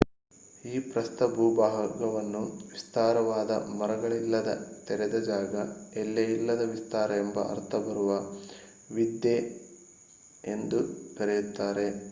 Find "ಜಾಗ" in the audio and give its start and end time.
5.23-5.53